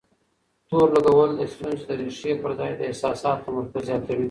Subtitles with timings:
[0.69, 4.19] تور لګول د ستونزې د ريښې پر ځای د احساساتو تمرکز زياتوي.